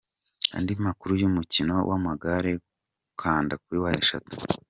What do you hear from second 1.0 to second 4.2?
y’umukino w’amagare kanda www.